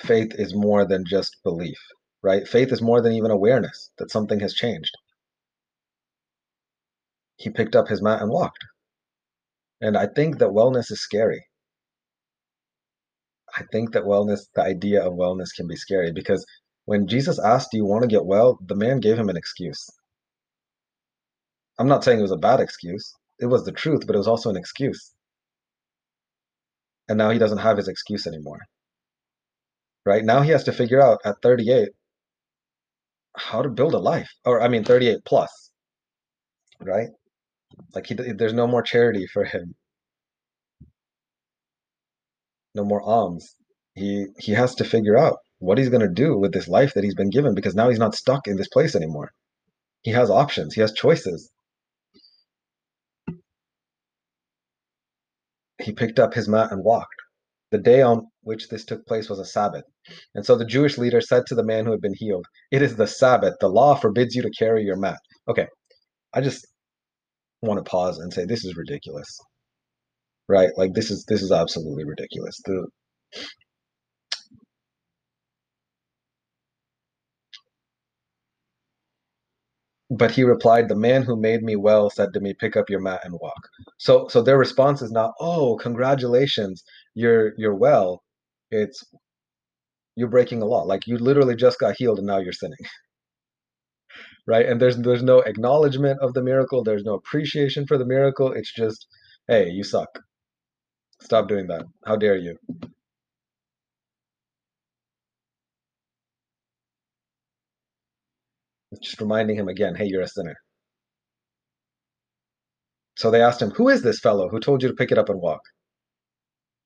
faith 0.01 0.33
is 0.35 0.53
more 0.53 0.85
than 0.85 1.05
just 1.07 1.37
belief, 1.45 1.79
right? 2.23 2.47
Faith 2.47 2.73
is 2.73 2.83
more 2.83 3.01
than 3.01 3.13
even 3.13 3.31
awareness 3.31 3.93
that 3.99 4.11
something 4.11 4.41
has 4.41 4.53
changed. 4.53 4.91
He 7.37 7.51
picked 7.51 7.77
up 7.77 7.87
his 7.87 8.03
mat 8.03 8.21
and 8.21 8.31
walked. 8.33 8.65
And 9.81 9.97
I 9.97 10.09
think 10.09 10.39
that 10.39 10.49
wellness 10.49 10.91
is 10.91 11.01
scary. 11.01 11.47
I 13.57 13.63
think 13.71 13.93
that 13.93 14.03
wellness, 14.03 14.41
the 14.57 14.63
idea 14.63 15.07
of 15.07 15.13
wellness 15.13 15.55
can 15.57 15.69
be 15.69 15.77
scary 15.77 16.13
because 16.13 16.45
when 16.87 17.07
Jesus 17.07 17.39
asked, 17.39 17.71
Do 17.71 17.77
you 17.77 17.87
want 17.87 18.03
to 18.03 18.09
get 18.09 18.27
well? 18.27 18.59
the 18.67 18.75
man 18.75 18.99
gave 18.99 19.17
him 19.17 19.29
an 19.29 19.37
excuse. 19.37 19.87
I'm 21.79 21.89
not 21.89 22.03
saying 22.03 22.19
it 22.19 22.23
was 22.23 22.33
a 22.33 22.37
bad 22.37 22.59
excuse, 22.59 23.15
it 23.41 23.47
was 23.47 23.65
the 23.65 23.73
truth, 23.73 24.07
but 24.07 24.15
it 24.15 24.19
was 24.19 24.29
also 24.29 24.51
an 24.51 24.57
excuse. 24.57 25.13
And 27.09 27.19
now 27.19 27.31
he 27.31 27.39
doesn't 27.41 27.59
have 27.59 27.79
his 27.79 27.89
excuse 27.89 28.29
anymore. 28.29 28.61
right? 30.07 30.25
Now 30.25 30.41
he 30.43 30.51
has 30.53 30.65
to 30.65 30.73
figure 30.73 31.03
out 31.03 31.21
at 31.25 31.43
38 31.43 31.91
how 33.37 33.63
to 33.63 33.69
build 33.69 33.95
a 33.95 33.99
life, 33.99 34.31
or 34.45 34.61
I 34.61 34.69
mean 34.69 34.83
38 34.85 35.25
plus, 35.25 35.71
right? 36.81 37.09
Like 37.95 38.07
he, 38.07 38.15
there's 38.15 38.53
no 38.55 38.67
more 38.69 38.83
charity 38.83 39.27
for 39.27 39.45
him, 39.45 39.75
no 42.77 42.85
more 42.85 43.03
alms. 43.03 43.57
He 43.95 44.27
he 44.39 44.53
has 44.53 44.75
to 44.77 44.85
figure 44.85 45.17
out 45.19 45.39
what 45.59 45.79
he's 45.79 45.89
gonna 45.89 46.09
do 46.09 46.39
with 46.39 46.53
this 46.53 46.69
life 46.69 46.95
that 46.95 47.03
he's 47.05 47.15
been 47.17 47.31
given 47.31 47.55
because 47.55 47.75
now 47.75 47.89
he's 47.89 47.99
not 47.99 48.15
stuck 48.15 48.47
in 48.47 48.57
this 48.57 48.69
place 48.69 48.95
anymore. 48.95 49.33
He 50.03 50.13
has 50.13 50.31
options. 50.31 50.75
He 50.75 50.81
has 50.83 50.93
choices. 50.93 51.51
He 55.83 55.93
picked 55.93 56.19
up 56.19 56.35
his 56.35 56.49
mat 56.49 56.73
and 56.73 56.85
walked. 56.85 57.15
The 57.71 57.79
day 57.79 58.01
on 58.01 58.29
which 58.43 58.69
this 58.69 58.85
took 58.85 59.05
place 59.07 59.29
was 59.29 59.39
a 59.39 59.45
Sabbath. 59.45 59.85
And 60.35 60.47
so 60.47 60.57
the 60.57 60.65
Jewish 60.65 60.99
leader 60.99 61.21
said 61.21 61.47
to 61.47 61.55
the 61.55 61.65
man 61.65 61.85
who 61.85 61.91
had 61.91 62.01
been 62.01 62.15
healed, 62.15 62.47
It 62.71 62.81
is 62.83 62.97
the 62.97 63.07
Sabbath. 63.07 63.55
The 63.61 63.69
law 63.69 63.95
forbids 63.95 64.35
you 64.35 64.43
to 64.43 64.51
carry 64.51 64.85
your 64.85 64.97
mat. 64.97 65.19
Okay, 65.49 65.67
I 66.33 66.41
just 66.41 66.67
want 67.63 67.85
to 67.85 67.91
pause 67.91 68.19
and 68.19 68.33
say 68.33 68.45
this 68.45 68.65
is 68.65 68.77
ridiculous. 68.77 69.27
Right? 70.49 70.71
Like 70.77 70.95
this 70.95 71.11
is 71.11 71.25
this 71.29 71.43
is 71.43 71.51
absolutely 71.51 72.05
ridiculous. 72.05 72.57
The 72.65 72.87
but 80.11 80.31
he 80.33 80.45
replied, 80.45 80.89
The 80.89 80.97
man 80.97 81.23
who 81.23 81.37
made 81.37 81.63
me 81.63 81.77
well 81.77 82.11
said 82.11 82.33
to 82.35 82.41
me, 82.41 82.55
Pick 82.55 82.77
up 82.77 82.91
your 82.91 83.01
mat 83.01 83.23
and 83.25 83.35
walk. 83.41 83.69
So 83.99 84.29
so 84.29 84.43
their 84.43 84.59
response 84.59 85.03
is 85.03 85.13
not, 85.13 85.33
Oh, 85.41 85.77
congratulations, 85.77 86.85
you're 87.15 87.53
you're 87.59 87.75
well. 87.77 88.23
It's 88.71 89.05
you're 90.17 90.29
breaking 90.29 90.63
a 90.63 90.67
law. 90.67 90.83
Like 90.83 91.07
you 91.07 91.19
literally 91.19 91.57
just 91.57 91.79
got 91.79 91.97
healed 91.97 92.19
and 92.19 92.27
now 92.27 92.39
you're 92.39 92.53
sinning. 92.53 92.79
right? 94.47 94.67
And 94.67 94.81
there's 94.81 94.97
there's 94.99 95.23
no 95.23 95.41
acknowledgement 95.41 96.21
of 96.21 96.35
the 96.35 96.43
miracle, 96.43 96.83
there's 96.85 97.05
no 97.05 97.15
appreciation 97.15 97.87
for 97.87 97.99
the 97.99 98.07
miracle. 98.07 98.53
It's 98.53 98.73
just, 98.73 99.07
hey, 99.49 99.71
you 99.71 99.85
suck. 99.85 100.21
Stop 101.21 101.49
doing 101.49 101.67
that. 101.69 101.85
How 102.07 102.17
dare 102.17 102.37
you? 102.37 102.57
Just 109.03 109.21
reminding 109.21 109.57
him 109.57 109.69
again, 109.69 109.95
hey, 109.95 110.07
you're 110.07 110.23
a 110.23 110.29
sinner. 110.29 110.57
So 113.17 113.31
they 113.31 113.43
asked 113.43 113.63
him, 113.63 113.71
Who 113.73 113.89
is 113.89 114.03
this 114.03 114.21
fellow 114.21 114.49
who 114.49 114.61
told 114.61 114.83
you 114.83 114.89
to 114.89 114.95
pick 114.95 115.11
it 115.11 115.19
up 115.19 115.29
and 115.29 115.41
walk? 115.41 115.63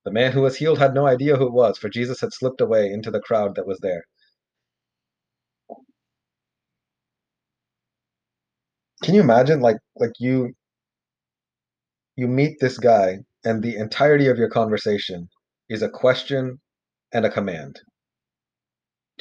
The 0.05 0.13
man 0.13 0.33
who 0.33 0.43
was 0.43 0.57
healed 0.57 0.79
had 0.79 0.95
no 0.95 1.07
idea 1.07 1.37
who 1.37 1.47
it 1.47 1.53
was, 1.53 1.79
for 1.79 1.89
Jesus 1.89 2.21
had 2.21 2.33
slipped 2.33 2.61
away 2.61 2.91
into 2.91 3.11
the 3.11 3.21
crowd 3.21 3.55
that 3.57 3.67
was 3.67 3.79
there. 3.81 4.05
Can 9.03 9.15
you 9.15 9.21
imagine 9.21 9.61
like 9.61 9.79
like 9.97 10.13
you 10.19 10.55
you 12.17 12.29
meet 12.29 12.59
this 12.61 12.79
guy 12.79 13.19
and 13.45 13.63
the 13.63 13.77
entirety 13.77 14.29
of 14.29 14.39
your 14.39 14.51
conversation 14.51 15.29
is 15.69 15.83
a 15.83 15.89
question 15.89 16.61
and 17.13 17.25
a 17.25 17.31
command. 17.31 17.81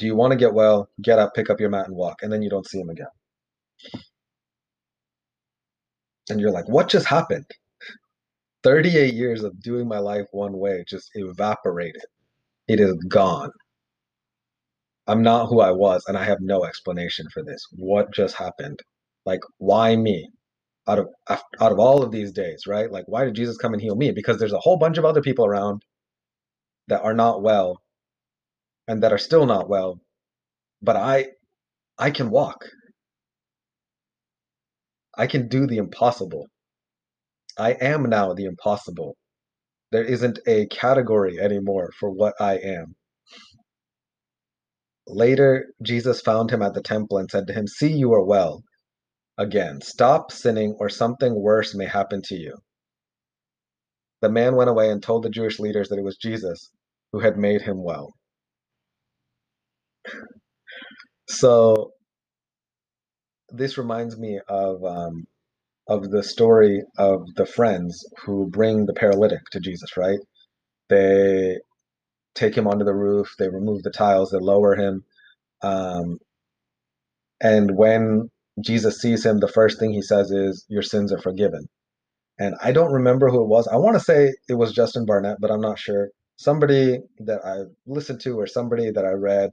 Do 0.00 0.06
you 0.06 0.16
want 0.16 0.32
to 0.32 0.38
get 0.38 0.54
well? 0.54 0.88
Get 1.02 1.18
up, 1.18 1.34
pick 1.34 1.50
up 1.50 1.60
your 1.60 1.68
mat 1.68 1.86
and 1.86 1.94
walk, 1.94 2.22
and 2.22 2.32
then 2.32 2.40
you 2.40 2.48
don't 2.48 2.66
see 2.66 2.80
him 2.80 2.88
again. 2.88 3.06
And 6.30 6.40
you're 6.40 6.50
like, 6.50 6.66
what 6.68 6.88
just 6.88 7.06
happened? 7.06 7.44
38 8.62 9.12
years 9.12 9.44
of 9.44 9.60
doing 9.60 9.86
my 9.86 9.98
life 9.98 10.24
one 10.32 10.56
way 10.56 10.84
just 10.88 11.10
evaporated. 11.14 12.02
It 12.66 12.80
is 12.80 12.94
gone. 13.08 13.50
I'm 15.06 15.22
not 15.22 15.48
who 15.48 15.60
I 15.60 15.72
was, 15.72 16.02
and 16.08 16.16
I 16.16 16.24
have 16.24 16.38
no 16.40 16.64
explanation 16.64 17.26
for 17.34 17.42
this. 17.42 17.62
What 17.72 18.10
just 18.10 18.36
happened? 18.36 18.80
Like, 19.26 19.40
why 19.58 19.96
me? 19.96 20.30
Out 20.88 20.98
of 20.98 21.08
out 21.60 21.72
of 21.72 21.78
all 21.78 22.02
of 22.02 22.10
these 22.10 22.32
days, 22.32 22.62
right? 22.66 22.90
Like, 22.90 23.04
why 23.06 23.26
did 23.26 23.34
Jesus 23.34 23.58
come 23.58 23.74
and 23.74 23.82
heal 23.82 23.96
me? 23.96 24.12
Because 24.12 24.38
there's 24.38 24.54
a 24.54 24.60
whole 24.60 24.78
bunch 24.78 24.96
of 24.96 25.04
other 25.04 25.20
people 25.20 25.44
around 25.44 25.82
that 26.88 27.02
are 27.02 27.14
not 27.14 27.42
well 27.42 27.82
and 28.90 29.04
that 29.04 29.12
are 29.12 29.18
still 29.18 29.46
not 29.46 29.68
well, 29.68 30.00
but 30.82 30.96
I 30.96 31.28
I 31.96 32.10
can 32.10 32.28
walk. 32.28 32.64
I 35.16 35.28
can 35.28 35.46
do 35.46 35.68
the 35.68 35.76
impossible. 35.76 36.48
I 37.56 37.70
am 37.74 38.02
now 38.10 38.34
the 38.34 38.46
impossible. 38.46 39.16
There 39.92 40.02
isn't 40.02 40.40
a 40.44 40.66
category 40.66 41.38
anymore 41.38 41.90
for 42.00 42.10
what 42.10 42.34
I 42.40 42.54
am. 42.54 42.96
Later, 45.06 45.66
Jesus 45.82 46.20
found 46.20 46.50
him 46.50 46.62
at 46.62 46.74
the 46.74 46.82
temple 46.82 47.18
and 47.18 47.30
said 47.30 47.46
to 47.46 47.52
him, 47.52 47.68
See, 47.68 47.92
you 47.92 48.12
are 48.12 48.24
well. 48.24 48.64
Again, 49.38 49.80
stop 49.82 50.32
sinning, 50.32 50.74
or 50.80 50.88
something 50.88 51.40
worse 51.40 51.76
may 51.76 51.86
happen 51.86 52.22
to 52.24 52.34
you. 52.34 52.56
The 54.20 54.30
man 54.30 54.56
went 54.56 54.70
away 54.70 54.90
and 54.90 55.00
told 55.00 55.22
the 55.22 55.30
Jewish 55.30 55.60
leaders 55.60 55.88
that 55.90 55.98
it 55.98 56.04
was 56.04 56.16
Jesus 56.16 56.70
who 57.12 57.20
had 57.20 57.38
made 57.38 57.62
him 57.62 57.84
well. 57.84 58.14
So, 61.28 61.92
this 63.50 63.78
reminds 63.78 64.18
me 64.18 64.40
of 64.48 64.84
um, 64.84 65.26
of 65.88 66.10
the 66.10 66.22
story 66.22 66.82
of 66.98 67.22
the 67.36 67.46
friends 67.46 68.04
who 68.24 68.48
bring 68.50 68.86
the 68.86 68.94
paralytic 68.94 69.40
to 69.52 69.60
Jesus, 69.60 69.96
right? 69.96 70.18
They 70.90 71.58
take 72.34 72.56
him 72.56 72.68
onto 72.68 72.84
the 72.86 72.94
roof, 72.94 73.34
they 73.38 73.48
remove 73.48 73.82
the 73.84 73.90
tiles, 73.92 74.30
they 74.30 74.38
lower 74.40 74.76
him. 74.76 75.04
Um, 75.62 76.18
and 77.42 77.76
when 77.76 78.30
Jesus 78.64 79.00
sees 79.00 79.26
him, 79.26 79.40
the 79.40 79.48
first 79.48 79.80
thing 79.80 79.92
he 79.92 80.02
says 80.02 80.30
is, 80.32 80.66
Your 80.68 80.82
sins 80.82 81.12
are 81.12 81.20
forgiven. 81.20 81.68
And 82.38 82.56
I 82.62 82.72
don't 82.72 82.92
remember 82.92 83.30
who 83.30 83.42
it 83.42 83.48
was. 83.48 83.68
I 83.68 83.78
want 83.78 83.96
to 83.96 84.04
say 84.04 84.32
it 84.48 84.54
was 84.56 84.74
Justin 84.74 85.06
Barnett, 85.06 85.38
but 85.40 85.52
I'm 85.52 85.62
not 85.62 85.80
sure. 85.80 86.10
Somebody 86.36 87.00
that 87.20 87.40
I 87.46 87.64
listened 87.86 88.20
to, 88.22 88.38
or 88.40 88.46
somebody 88.48 88.90
that 88.92 89.06
I 89.06 89.12
read, 89.12 89.52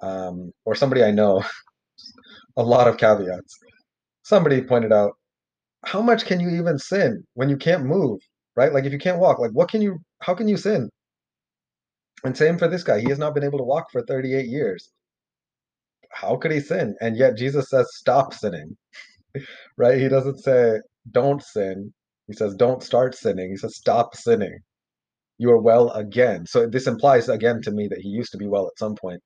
um, 0.00 0.52
or 0.64 0.74
somebody 0.74 1.02
I 1.04 1.10
know, 1.12 1.44
a 2.56 2.62
lot 2.62 2.88
of 2.88 2.98
caveats. 2.98 3.58
Somebody 4.24 4.62
pointed 4.62 4.92
out 4.92 5.12
how 5.84 6.02
much 6.02 6.26
can 6.26 6.40
you 6.40 6.50
even 6.50 6.78
sin 6.78 7.24
when 7.34 7.48
you 7.50 7.56
can't 7.56 7.84
move, 7.84 8.20
right? 8.56 8.72
Like 8.72 8.84
if 8.84 8.92
you 8.92 8.98
can't 8.98 9.20
walk, 9.20 9.38
like 9.38 9.52
what 9.52 9.70
can 9.70 9.82
you, 9.82 9.98
how 10.22 10.34
can 10.34 10.48
you 10.48 10.56
sin? 10.56 10.90
And 12.24 12.36
same 12.36 12.58
for 12.58 12.68
this 12.68 12.84
guy. 12.84 13.00
He 13.00 13.08
has 13.10 13.18
not 13.18 13.34
been 13.34 13.44
able 13.44 13.58
to 13.58 13.64
walk 13.64 13.86
for 13.92 14.02
38 14.06 14.46
years. 14.46 14.90
How 16.12 16.36
could 16.36 16.52
he 16.52 16.60
sin? 16.60 16.96
And 17.00 17.16
yet 17.16 17.36
Jesus 17.36 17.70
says, 17.70 17.88
stop 17.94 18.34
sinning, 18.34 18.76
right? 19.78 19.98
He 19.98 20.08
doesn't 20.08 20.38
say, 20.40 20.80
don't 21.12 21.42
sin. 21.42 21.92
He 22.28 22.34
says, 22.34 22.54
don't 22.54 22.82
start 22.82 23.14
sinning. 23.14 23.50
He 23.50 23.56
says, 23.56 23.76
stop 23.76 24.16
sinning. 24.16 24.58
You 25.38 25.50
are 25.50 25.60
well 25.60 25.90
again. 25.92 26.46
So 26.46 26.66
this 26.66 26.86
implies 26.86 27.28
again 27.28 27.60
to 27.62 27.72
me 27.72 27.88
that 27.88 28.00
he 28.00 28.08
used 28.08 28.32
to 28.32 28.38
be 28.38 28.46
well 28.46 28.66
at 28.66 28.78
some 28.78 28.94
point. 28.96 29.20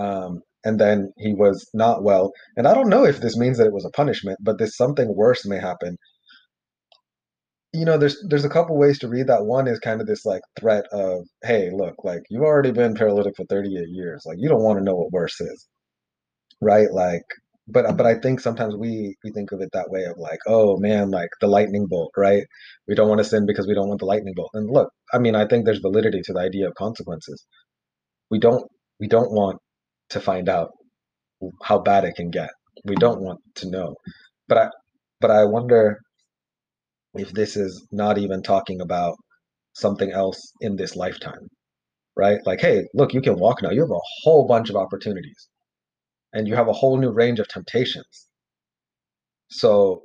Um, 0.00 0.42
and 0.64 0.78
then 0.78 1.12
he 1.18 1.34
was 1.34 1.68
not 1.74 2.02
well. 2.02 2.32
And 2.56 2.66
I 2.68 2.74
don't 2.74 2.88
know 2.88 3.04
if 3.04 3.20
this 3.20 3.36
means 3.36 3.58
that 3.58 3.66
it 3.66 3.72
was 3.72 3.84
a 3.84 3.90
punishment, 3.90 4.38
but 4.42 4.58
this 4.58 4.76
something 4.76 5.14
worse 5.14 5.46
may 5.46 5.58
happen. 5.58 5.96
You 7.72 7.84
know, 7.84 7.98
there's 7.98 8.18
there's 8.28 8.44
a 8.44 8.50
couple 8.50 8.76
ways 8.78 8.98
to 9.00 9.08
read 9.08 9.28
that. 9.28 9.44
One 9.46 9.68
is 9.68 9.78
kind 9.78 10.00
of 10.00 10.06
this 10.06 10.24
like 10.26 10.42
threat 10.58 10.86
of, 10.92 11.26
hey, 11.42 11.70
look, 11.72 11.94
like 12.04 12.22
you've 12.30 12.42
already 12.42 12.72
been 12.72 12.94
paralytic 12.94 13.36
for 13.36 13.44
38 13.46 13.88
years. 13.90 14.22
Like 14.26 14.38
you 14.40 14.48
don't 14.48 14.62
want 14.62 14.78
to 14.78 14.84
know 14.84 14.96
what 14.96 15.12
worse 15.12 15.40
is. 15.40 15.68
Right? 16.60 16.90
Like 16.92 17.24
but 17.72 17.96
but 17.96 18.06
I 18.06 18.14
think 18.18 18.40
sometimes 18.40 18.74
we 18.76 19.16
we 19.24 19.30
think 19.30 19.52
of 19.52 19.60
it 19.60 19.70
that 19.72 19.90
way 19.90 20.04
of 20.04 20.18
like, 20.18 20.40
oh 20.46 20.76
man, 20.78 21.10
like 21.10 21.30
the 21.40 21.46
lightning 21.46 21.86
bolt, 21.86 22.12
right? 22.16 22.44
We 22.88 22.94
don't 22.94 23.08
want 23.08 23.20
to 23.20 23.24
sin 23.24 23.46
because 23.46 23.66
we 23.66 23.74
don't 23.74 23.88
want 23.88 24.00
the 24.00 24.06
lightning 24.06 24.34
bolt. 24.36 24.50
And 24.54 24.70
look, 24.70 24.90
I 25.12 25.18
mean, 25.18 25.34
I 25.34 25.46
think 25.46 25.64
there's 25.64 25.78
validity 25.78 26.20
to 26.24 26.32
the 26.32 26.40
idea 26.40 26.68
of 26.68 26.74
consequences. 26.74 27.44
We 28.30 28.38
don't 28.38 28.64
we 28.98 29.08
don't 29.08 29.32
want 29.32 29.58
to 30.10 30.20
find 30.20 30.48
out 30.48 30.70
how 31.62 31.78
bad 31.78 32.04
it 32.04 32.14
can 32.14 32.30
get. 32.30 32.50
We 32.84 32.96
don't 32.96 33.20
want 33.20 33.40
to 33.56 33.70
know. 33.70 33.94
But 34.48 34.58
I 34.58 34.68
but 35.20 35.30
I 35.30 35.44
wonder 35.44 36.00
if 37.14 37.32
this 37.32 37.56
is 37.56 37.86
not 37.92 38.18
even 38.18 38.42
talking 38.42 38.80
about 38.80 39.16
something 39.74 40.10
else 40.12 40.52
in 40.60 40.76
this 40.76 40.96
lifetime. 40.96 41.48
Right? 42.16 42.40
Like, 42.44 42.60
hey, 42.60 42.82
look, 42.94 43.14
you 43.14 43.22
can 43.22 43.38
walk 43.38 43.62
now. 43.62 43.70
You 43.70 43.82
have 43.82 43.90
a 43.90 44.06
whole 44.22 44.46
bunch 44.46 44.68
of 44.70 44.76
opportunities. 44.76 45.48
And 46.32 46.46
you 46.46 46.54
have 46.54 46.68
a 46.68 46.72
whole 46.72 46.96
new 46.98 47.10
range 47.10 47.40
of 47.40 47.48
temptations. 47.48 48.28
So 49.50 50.02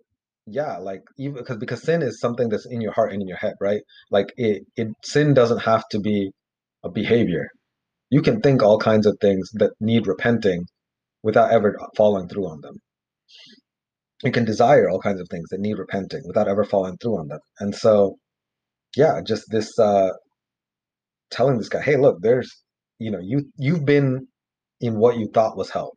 yeah, 0.47 0.77
like 0.77 1.01
even 1.17 1.35
because 1.37 1.57
because 1.57 1.83
sin 1.83 2.01
is 2.01 2.19
something 2.19 2.49
that's 2.49 2.67
in 2.67 2.81
your 2.81 2.93
heart 2.93 3.13
and 3.13 3.21
in 3.21 3.27
your 3.27 3.37
head, 3.37 3.53
right? 3.61 3.81
Like 4.11 4.27
it, 4.37 4.63
it 4.75 4.87
sin 5.03 5.33
doesn't 5.33 5.59
have 5.59 5.83
to 5.91 5.99
be 5.99 6.31
a 6.83 6.89
behavior 6.89 7.47
you 8.15 8.21
can 8.21 8.39
think 8.39 8.63
all 8.63 8.79
kinds 8.79 9.05
of 9.05 9.17
things 9.19 9.49
that 9.55 9.71
need 9.81 10.07
repenting 10.07 10.63
without 11.21 11.51
ever 11.51 11.77
following 11.97 12.29
through 12.29 12.47
on 12.47 12.61
them. 12.61 12.77
You 14.23 14.31
can 14.31 14.45
desire 14.45 14.87
all 14.87 15.01
kinds 15.01 15.19
of 15.19 15.27
things 15.27 15.49
that 15.49 15.59
need 15.59 15.77
repenting 15.77 16.21
without 16.25 16.47
ever 16.47 16.63
following 16.63 16.95
through 16.97 17.17
on 17.19 17.27
them. 17.27 17.41
And 17.59 17.75
so, 17.75 18.15
yeah, 18.95 19.19
just 19.21 19.43
this 19.49 19.77
uh, 19.77 20.11
telling 21.29 21.57
this 21.57 21.67
guy, 21.67 21.81
hey, 21.81 21.97
look, 21.97 22.21
there's 22.21 22.49
you 22.99 23.11
know, 23.11 23.19
you 23.21 23.51
you've 23.57 23.83
been 23.83 24.29
in 24.79 24.97
what 24.97 25.17
you 25.17 25.27
thought 25.33 25.57
was 25.57 25.69
hell 25.69 25.91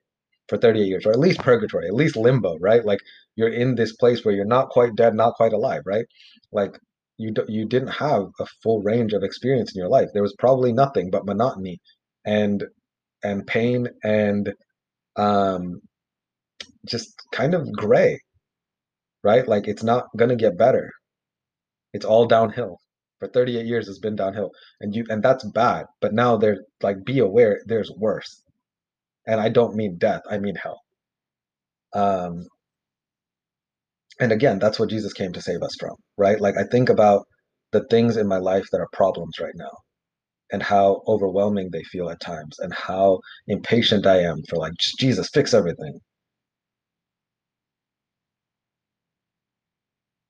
for 0.49 0.59
38 0.59 0.87
years, 0.89 1.07
or 1.07 1.13
at 1.13 1.21
least 1.21 1.39
purgatory, 1.39 1.87
at 1.87 1.95
least 1.95 2.17
limbo, 2.17 2.57
right? 2.59 2.85
Like 2.85 2.99
you're 3.37 3.57
in 3.63 3.77
this 3.77 3.95
place 3.95 4.25
where 4.25 4.35
you're 4.35 4.55
not 4.57 4.71
quite 4.71 4.97
dead, 4.97 5.15
not 5.15 5.35
quite 5.35 5.53
alive, 5.53 5.83
right? 5.87 6.07
Like 6.51 6.77
you 7.17 7.33
you 7.47 7.65
didn't 7.65 7.95
have 8.07 8.23
a 8.41 8.47
full 8.65 8.83
range 8.83 9.13
of 9.13 9.23
experience 9.23 9.73
in 9.73 9.79
your 9.79 9.89
life. 9.89 10.09
There 10.13 10.29
was 10.29 10.35
probably 10.37 10.73
nothing 10.73 11.11
but 11.13 11.25
monotony 11.25 11.79
and 12.27 12.65
and 13.23 13.47
pain 13.47 13.89
and 14.05 14.53
um 15.17 15.81
just 16.87 17.15
kind 17.33 17.55
of 17.55 17.71
gray, 17.73 18.21
right? 19.25 19.47
Like 19.49 19.69
it's 19.69 19.83
not 19.85 20.07
gonna 20.17 20.37
get 20.37 20.59
better. 20.59 20.91
It's 21.93 22.05
all 22.05 22.27
downhill. 22.27 22.79
For 23.21 23.29
38 23.29 23.67
years 23.67 23.89
it's 23.89 23.99
been 24.01 24.17
downhill. 24.17 24.51
And 24.81 24.95
you 24.95 25.05
and 25.11 25.23
that's 25.23 25.45
bad. 25.53 25.87
But 26.01 26.15
now 26.15 26.37
they're 26.37 26.59
like 26.83 27.05
be 27.05 27.21
aware 27.21 27.61
there's 27.67 27.91
worse. 27.97 28.43
And 29.27 29.41
I 29.41 29.49
don't 29.51 29.77
mean 29.77 29.99
death, 29.99 30.23
I 30.31 30.39
mean 30.39 30.57
hell. 30.57 30.81
Um 31.95 32.47
and 34.21 34.33
again, 34.33 34.59
that's 34.61 34.79
what 34.81 34.91
Jesus 34.91 35.13
came 35.13 35.33
to 35.35 35.43
save 35.43 35.63
us 35.63 35.77
from, 35.81 35.97
right? 36.19 36.41
Like 36.41 36.57
I 36.59 36.65
think 36.71 36.89
about 36.91 37.27
the 37.73 37.85
things 37.91 38.17
in 38.17 38.29
my 38.29 38.39
life 38.39 38.67
that 38.73 38.81
are 38.81 38.89
problems 38.93 39.39
right 39.41 39.55
now 39.57 39.73
and 40.53 40.63
how 40.63 41.03
overwhelming 41.07 41.71
they 41.73 41.83
feel 41.85 42.11
at 42.11 42.21
times 42.21 42.59
and 42.61 42.73
how 42.75 43.21
impatient 43.49 44.07
I 44.07 44.19
am 44.21 44.43
for 44.49 44.57
like 44.57 44.73
Jesus 44.99 45.29
fix 45.29 45.55
everything. 45.55 46.01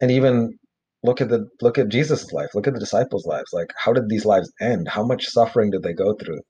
And 0.01 0.11
even 0.11 0.59
look 1.03 1.21
at 1.21 1.29
the 1.29 1.47
look 1.63 1.79
at 1.79 1.89
Jesus' 1.89 2.33
life, 2.33 2.55
look 2.55 2.67
at 2.67 2.75
the 2.75 2.81
disciples' 2.81 3.27
lives. 3.27 3.51
Like 3.53 3.71
how 3.77 3.93
did 3.93 4.09
these 4.09 4.25
lives 4.25 4.53
end? 4.61 4.89
How 4.89 5.05
much 5.05 5.27
suffering 5.27 5.71
did 5.71 5.83
they 5.83 5.95
go 5.95 6.15
through? 6.15 6.41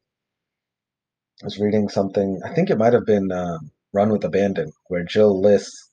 I 1.42 1.46
was 1.46 1.58
reading 1.58 1.88
something, 1.88 2.40
I 2.44 2.52
think 2.52 2.68
it 2.68 2.78
might 2.78 2.92
have 2.92 3.06
been 3.06 3.30
uh, 3.30 3.58
Run 3.92 4.10
with 4.10 4.24
Abandon, 4.24 4.72
where 4.88 5.04
Jill 5.04 5.40
lists 5.40 5.87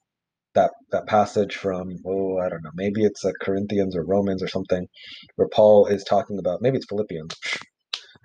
that 0.55 0.71
that 0.91 1.07
passage 1.07 1.55
from 1.57 1.97
oh 2.05 2.39
I 2.39 2.50
don't 2.50 2.63
know 2.63 2.71
maybe 2.75 3.03
it's 3.05 3.25
a 3.25 3.33
Corinthians 3.41 3.95
or 3.95 4.05
Romans 4.05 4.43
or 4.43 4.47
something 4.50 4.88
where 5.38 5.50
Paul 5.50 5.88
is 5.88 6.03
talking 6.03 6.39
about 6.39 6.62
maybe 6.62 6.77
it's 6.77 6.88
Philippians 6.88 7.33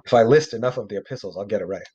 if 0.06 0.14
I 0.14 0.22
list 0.24 0.54
enough 0.54 0.78
of 0.78 0.88
the 0.88 0.96
epistles, 0.96 1.36
I'll 1.36 1.46
get 1.46 1.62
it 1.62 1.66
right. 1.66 1.86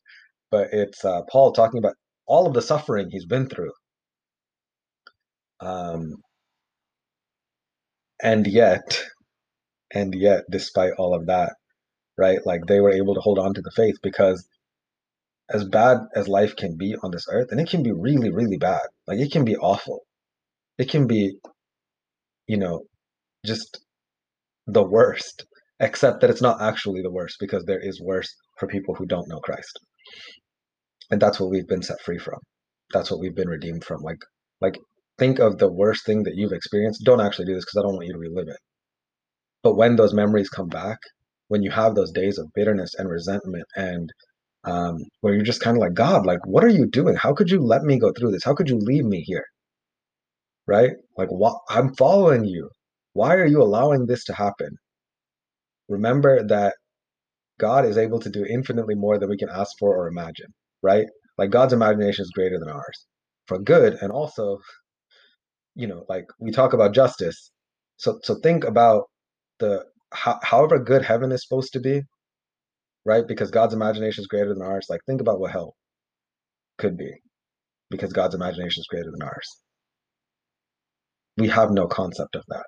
But 0.51 0.69
it's 0.73 1.05
uh, 1.05 1.21
Paul 1.31 1.53
talking 1.53 1.79
about 1.79 1.95
all 2.27 2.47
of 2.47 2.53
the 2.53 2.61
suffering 2.61 3.09
he's 3.11 3.25
been 3.25 3.49
through. 3.49 3.73
Um, 5.61 6.17
and 8.23 8.47
yet, 8.47 9.01
and 9.93 10.15
yet, 10.15 10.43
despite 10.51 10.93
all 10.97 11.15
of 11.15 11.27
that, 11.27 11.53
right, 12.17 12.39
like 12.45 12.61
they 12.67 12.81
were 12.81 12.93
able 12.93 13.15
to 13.15 13.21
hold 13.21 13.39
on 13.39 13.53
to 13.55 13.61
the 13.61 13.71
faith 13.75 13.97
because 14.03 14.47
as 15.51 15.65
bad 15.65 15.99
as 16.15 16.27
life 16.29 16.55
can 16.55 16.77
be 16.77 16.95
on 17.03 17.11
this 17.11 17.27
earth, 17.31 17.49
and 17.51 17.61
it 17.61 17.69
can 17.69 17.83
be 17.83 17.93
really, 17.93 18.31
really 18.31 18.57
bad, 18.57 18.83
like 19.07 19.19
it 19.19 19.31
can 19.31 19.45
be 19.45 19.57
awful. 19.57 20.04
It 20.77 20.89
can 20.89 21.07
be, 21.07 21.35
you 22.47 22.57
know, 22.57 22.83
just 23.45 23.79
the 24.67 24.83
worst, 24.83 25.45
except 25.79 26.21
that 26.21 26.29
it's 26.29 26.41
not 26.41 26.61
actually 26.61 27.01
the 27.01 27.11
worst 27.11 27.37
because 27.39 27.65
there 27.65 27.79
is 27.81 28.01
worse 28.01 28.33
for 28.59 28.67
people 28.67 28.95
who 28.95 29.05
don't 29.05 29.27
know 29.29 29.39
Christ. 29.39 29.79
And 31.11 31.21
that's 31.21 31.39
what 31.39 31.49
we've 31.49 31.67
been 31.67 31.83
set 31.83 32.01
free 32.01 32.17
from. 32.17 32.39
That's 32.93 33.11
what 33.11 33.19
we've 33.19 33.35
been 33.35 33.49
redeemed 33.49 33.83
from. 33.83 34.01
Like, 34.01 34.19
like 34.61 34.77
think 35.17 35.39
of 35.39 35.57
the 35.57 35.71
worst 35.71 36.05
thing 36.05 36.23
that 36.23 36.35
you've 36.35 36.53
experienced. 36.53 37.03
Don't 37.05 37.21
actually 37.21 37.45
do 37.45 37.55
this 37.55 37.65
because 37.65 37.79
I 37.79 37.83
don't 37.83 37.95
want 37.95 38.07
you 38.07 38.13
to 38.13 38.19
relive 38.19 38.47
it. 38.47 38.59
But 39.63 39.75
when 39.75 39.95
those 39.95 40.13
memories 40.13 40.49
come 40.49 40.67
back, 40.67 40.99
when 41.49 41.63
you 41.63 41.71
have 41.71 41.95
those 41.95 42.11
days 42.11 42.37
of 42.37 42.53
bitterness 42.55 42.95
and 42.97 43.09
resentment 43.09 43.65
and 43.75 44.11
um, 44.65 44.97
where 45.21 45.33
you're 45.33 45.43
just 45.43 45.61
kind 45.61 45.77
of 45.77 45.81
like, 45.81 45.93
God, 45.93 46.25
like, 46.25 46.45
what 46.45 46.63
are 46.63 46.69
you 46.69 46.87
doing? 46.87 47.15
How 47.15 47.33
could 47.33 47.49
you 47.51 47.61
let 47.61 47.83
me 47.83 47.99
go 47.99 48.11
through 48.11 48.31
this? 48.31 48.43
How 48.43 48.55
could 48.55 48.69
you 48.69 48.77
leave 48.79 49.05
me 49.05 49.21
here? 49.21 49.45
Right? 50.67 50.91
Like, 51.17 51.29
what? 51.29 51.59
I'm 51.69 51.93
following 51.95 52.45
you. 52.45 52.69
Why 53.13 53.35
are 53.35 53.45
you 53.45 53.61
allowing 53.61 54.05
this 54.05 54.23
to 54.25 54.33
happen? 54.33 54.77
Remember 55.87 56.45
that 56.47 56.75
God 57.59 57.85
is 57.85 57.97
able 57.97 58.19
to 58.19 58.29
do 58.29 58.45
infinitely 58.45 58.95
more 58.95 59.19
than 59.19 59.29
we 59.29 59.37
can 59.37 59.49
ask 59.49 59.71
for 59.79 59.95
or 59.95 60.07
imagine, 60.07 60.53
right? 60.81 61.05
Like 61.37 61.51
God's 61.51 61.73
imagination 61.73 62.23
is 62.23 62.31
greater 62.35 62.59
than 62.59 62.69
ours 62.69 63.05
for 63.47 63.59
good 63.59 63.97
and 64.01 64.11
also 64.11 64.57
you 65.75 65.87
know 65.87 66.05
like 66.09 66.25
we 66.39 66.51
talk 66.51 66.73
about 66.73 66.93
justice 66.93 67.51
so 67.97 68.19
so 68.23 68.35
think 68.41 68.63
about 68.63 69.03
the 69.59 69.83
how, 70.13 70.39
however 70.43 70.79
good 70.79 71.03
heaven 71.03 71.31
is 71.31 71.43
supposed 71.43 71.73
to 71.73 71.79
be 71.79 72.01
right 73.05 73.27
because 73.27 73.51
god's 73.51 73.73
imagination 73.73 74.21
is 74.21 74.27
greater 74.27 74.53
than 74.53 74.63
ours 74.63 74.87
like 74.89 75.01
think 75.05 75.21
about 75.21 75.39
what 75.39 75.51
hell 75.51 75.75
could 76.77 76.97
be 76.97 77.11
because 77.89 78.13
god's 78.13 78.35
imagination 78.35 78.81
is 78.81 78.87
greater 78.89 79.11
than 79.11 79.27
ours 79.27 79.61
we 81.37 81.47
have 81.49 81.71
no 81.71 81.87
concept 81.87 82.35
of 82.35 82.43
that. 82.49 82.65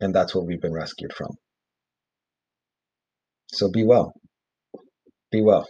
And 0.00 0.14
that's 0.14 0.34
what 0.34 0.46
we've 0.46 0.60
been 0.60 0.74
rescued 0.74 1.12
from. 1.14 1.30
So 3.52 3.70
be 3.70 3.84
well. 3.84 4.12
Be 5.32 5.42
well. 5.42 5.66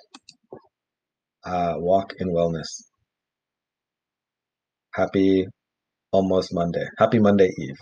Uh, 1.45 1.75
walk 1.79 2.12
in 2.19 2.29
wellness. 2.29 2.83
Happy 4.95 5.47
almost 6.12 6.51
monday. 6.55 6.87
Happy 6.99 7.19
monday 7.19 7.51
eve 7.59 7.79